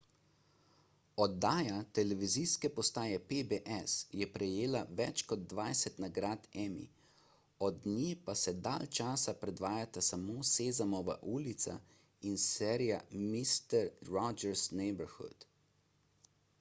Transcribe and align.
oddaja 1.23 1.73
televizijske 1.97 2.69
postaje 2.77 3.19
pbs 3.31 3.97
je 4.21 4.27
prejela 4.37 4.81
več 5.01 5.23
kot 5.31 5.43
dvajset 5.51 5.99
nagrad 6.05 6.47
emmy 6.63 6.85
od 7.69 7.85
nje 7.91 8.15
pa 8.31 8.35
se 8.45 8.55
dalj 8.69 8.87
časa 9.01 9.35
predvajata 9.43 10.05
samo 10.09 10.39
sezamova 10.55 11.17
ulica 11.35 11.77
in 12.31 12.41
serija 12.47 12.99
mister 13.29 13.95
rogers' 14.15 14.67
neighborhood 14.83 15.49